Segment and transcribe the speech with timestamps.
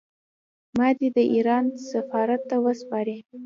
[0.77, 3.17] ما دې د ایران سفارت ته وسپاري.